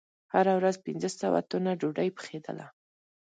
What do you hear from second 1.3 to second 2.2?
تنه ډوډۍ